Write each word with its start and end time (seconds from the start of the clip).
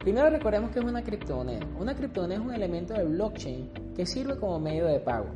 Primero 0.00 0.30
recordemos 0.30 0.70
que 0.70 0.78
es 0.78 0.84
una 0.86 1.02
criptomoneda. 1.02 1.66
Una 1.78 1.94
criptomoneda 1.94 2.40
es 2.40 2.46
un 2.46 2.54
elemento 2.54 2.94
del 2.94 3.08
blockchain 3.08 3.92
que 3.94 4.06
sirve 4.06 4.38
como 4.38 4.58
medio 4.58 4.86
de 4.86 4.98
pago. 4.98 5.26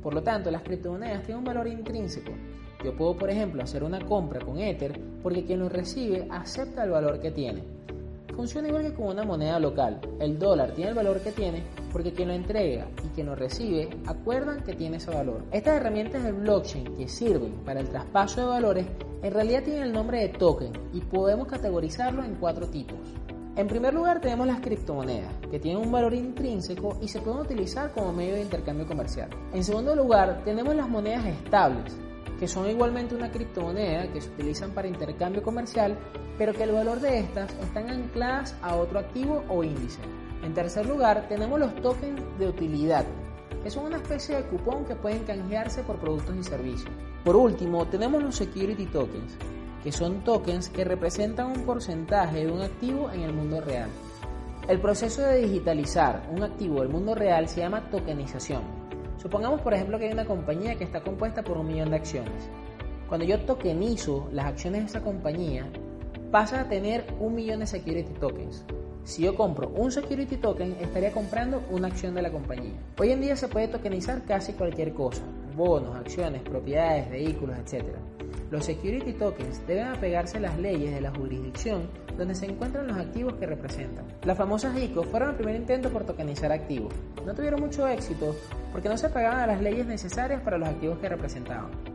Por 0.00 0.14
lo 0.14 0.22
tanto, 0.22 0.48
las 0.48 0.62
criptomonedas 0.62 1.24
tienen 1.24 1.40
un 1.40 1.44
valor 1.44 1.66
intrínseco. 1.66 2.30
Yo 2.84 2.96
puedo, 2.96 3.16
por 3.16 3.30
ejemplo, 3.30 3.64
hacer 3.64 3.82
una 3.82 3.98
compra 4.06 4.38
con 4.38 4.58
Ether 4.58 4.96
porque 5.24 5.44
quien 5.44 5.58
lo 5.58 5.68
recibe 5.68 6.28
acepta 6.30 6.84
el 6.84 6.90
valor 6.90 7.18
que 7.18 7.32
tiene. 7.32 7.64
Funciona 8.36 8.68
igual 8.68 8.84
que 8.84 8.94
con 8.94 9.08
una 9.08 9.24
moneda 9.24 9.58
local. 9.58 10.00
El 10.20 10.38
dólar 10.38 10.70
tiene 10.70 10.90
el 10.90 10.96
valor 10.96 11.18
que 11.18 11.32
tiene 11.32 11.64
porque 11.92 12.12
quien 12.12 12.28
lo 12.28 12.34
entrega 12.34 12.86
y 13.04 13.08
quien 13.08 13.26
lo 13.26 13.34
recibe 13.34 13.90
acuerdan 14.06 14.62
que 14.62 14.74
tiene 14.74 14.98
ese 14.98 15.10
valor. 15.10 15.42
Estas 15.50 15.78
herramientas 15.78 16.22
del 16.22 16.34
blockchain 16.34 16.96
que 16.96 17.08
sirven 17.08 17.54
para 17.64 17.80
el 17.80 17.88
traspaso 17.88 18.42
de 18.42 18.46
valores 18.46 18.86
en 19.20 19.32
realidad 19.32 19.64
tienen 19.64 19.82
el 19.82 19.92
nombre 19.92 20.20
de 20.20 20.28
token 20.28 20.72
y 20.92 21.00
podemos 21.00 21.48
categorizarlo 21.48 22.22
en 22.22 22.36
cuatro 22.36 22.68
tipos. 22.68 23.00
En 23.54 23.68
primer 23.68 23.92
lugar 23.92 24.18
tenemos 24.22 24.46
las 24.46 24.60
criptomonedas, 24.60 25.34
que 25.50 25.58
tienen 25.58 25.82
un 25.82 25.92
valor 25.92 26.14
intrínseco 26.14 26.96
y 27.02 27.08
se 27.08 27.20
pueden 27.20 27.40
utilizar 27.40 27.92
como 27.92 28.10
medio 28.10 28.34
de 28.34 28.40
intercambio 28.40 28.86
comercial. 28.86 29.28
En 29.52 29.62
segundo 29.62 29.94
lugar 29.94 30.40
tenemos 30.42 30.74
las 30.74 30.88
monedas 30.88 31.26
estables, 31.26 31.94
que 32.40 32.48
son 32.48 32.70
igualmente 32.70 33.14
una 33.14 33.30
criptomoneda 33.30 34.10
que 34.10 34.22
se 34.22 34.30
utilizan 34.30 34.70
para 34.70 34.88
intercambio 34.88 35.42
comercial, 35.42 35.98
pero 36.38 36.54
que 36.54 36.62
el 36.62 36.72
valor 36.72 37.00
de 37.00 37.18
estas 37.18 37.52
están 37.56 37.90
ancladas 37.90 38.56
a 38.62 38.74
otro 38.74 38.98
activo 38.98 39.44
o 39.50 39.62
índice. 39.62 40.00
En 40.42 40.54
tercer 40.54 40.86
lugar 40.86 41.26
tenemos 41.28 41.60
los 41.60 41.74
tokens 41.82 42.22
de 42.38 42.48
utilidad, 42.48 43.04
que 43.62 43.70
son 43.70 43.84
una 43.84 43.98
especie 43.98 44.34
de 44.34 44.44
cupón 44.44 44.86
que 44.86 44.96
pueden 44.96 45.24
canjearse 45.24 45.82
por 45.82 45.98
productos 45.98 46.34
y 46.36 46.42
servicios. 46.42 46.90
Por 47.22 47.36
último 47.36 47.86
tenemos 47.86 48.22
los 48.22 48.34
security 48.34 48.86
tokens, 48.86 49.36
que 49.82 49.92
son 49.92 50.22
tokens 50.24 50.68
que 50.68 50.84
representan 50.84 51.46
un 51.46 51.64
porcentaje 51.64 52.44
de 52.44 52.52
un 52.52 52.60
activo 52.60 53.10
en 53.10 53.22
el 53.22 53.32
mundo 53.32 53.60
real. 53.60 53.88
El 54.68 54.80
proceso 54.80 55.22
de 55.22 55.42
digitalizar 55.42 56.28
un 56.30 56.42
activo 56.42 56.80
del 56.80 56.88
mundo 56.88 57.14
real 57.14 57.48
se 57.48 57.60
llama 57.60 57.90
tokenización. 57.90 58.62
Supongamos 59.16 59.60
por 59.60 59.74
ejemplo 59.74 59.98
que 59.98 60.06
hay 60.06 60.12
una 60.12 60.24
compañía 60.24 60.76
que 60.76 60.84
está 60.84 61.00
compuesta 61.02 61.42
por 61.42 61.58
un 61.58 61.66
millón 61.66 61.90
de 61.90 61.96
acciones. 61.96 62.48
Cuando 63.08 63.26
yo 63.26 63.40
tokenizo 63.40 64.28
las 64.32 64.46
acciones 64.46 64.82
de 64.82 64.86
esa 64.86 65.02
compañía, 65.02 65.70
pasa 66.30 66.60
a 66.60 66.68
tener 66.68 67.04
un 67.20 67.34
millón 67.34 67.60
de 67.60 67.66
security 67.66 68.12
tokens. 68.14 68.64
Si 69.04 69.22
yo 69.22 69.34
compro 69.34 69.68
un 69.70 69.90
security 69.90 70.36
token, 70.36 70.76
estaría 70.80 71.12
comprando 71.12 71.62
una 71.70 71.88
acción 71.88 72.14
de 72.14 72.22
la 72.22 72.30
compañía. 72.30 72.72
Hoy 72.98 73.10
en 73.10 73.20
día 73.20 73.34
se 73.34 73.48
puede 73.48 73.66
tokenizar 73.66 74.22
casi 74.24 74.52
cualquier 74.52 74.94
cosa, 74.94 75.22
bonos, 75.56 75.96
acciones, 75.96 76.42
propiedades, 76.42 77.10
vehículos, 77.10 77.58
etc. 77.58 77.84
Los 78.52 78.66
security 78.66 79.14
tokens 79.14 79.66
deben 79.66 79.86
apegarse 79.86 80.36
a 80.36 80.40
las 80.40 80.58
leyes 80.58 80.92
de 80.92 81.00
la 81.00 81.10
jurisdicción 81.10 81.88
donde 82.18 82.34
se 82.34 82.44
encuentran 82.44 82.86
los 82.86 82.98
activos 82.98 83.32
que 83.36 83.46
representan. 83.46 84.04
Las 84.24 84.36
famosas 84.36 84.76
ICO 84.76 85.04
fueron 85.04 85.30
el 85.30 85.36
primer 85.36 85.56
intento 85.56 85.88
por 85.88 86.04
tokenizar 86.04 86.52
activos. 86.52 86.92
No 87.24 87.34
tuvieron 87.34 87.60
mucho 87.62 87.88
éxito 87.88 88.36
porque 88.70 88.90
no 88.90 88.98
se 88.98 89.06
apegaban 89.06 89.40
a 89.40 89.46
las 89.46 89.62
leyes 89.62 89.86
necesarias 89.86 90.42
para 90.42 90.58
los 90.58 90.68
activos 90.68 90.98
que 90.98 91.08
representaban. 91.08 91.91